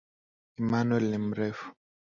Emmanuel 0.59 1.03
ni 1.11 1.19
mrefu 1.27 1.65